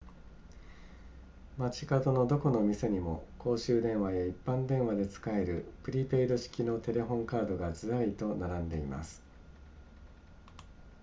[1.59, 9.21] 街角のどこの店にも公衆電話や一般電話で使えるプリペイド式のテレホンカードがずらりと並んでいます